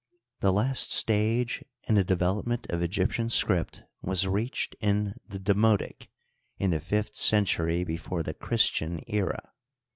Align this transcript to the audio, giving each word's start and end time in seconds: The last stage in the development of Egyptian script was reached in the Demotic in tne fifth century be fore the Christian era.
The 0.39 0.51
last 0.51 0.91
stage 0.91 1.63
in 1.83 1.93
the 1.93 2.03
development 2.03 2.65
of 2.71 2.81
Egyptian 2.81 3.29
script 3.29 3.83
was 4.01 4.27
reached 4.27 4.75
in 4.81 5.13
the 5.27 5.37
Demotic 5.37 6.07
in 6.57 6.71
tne 6.71 6.79
fifth 6.81 7.15
century 7.15 7.83
be 7.83 7.97
fore 7.97 8.23
the 8.23 8.33
Christian 8.33 9.01
era. 9.05 9.51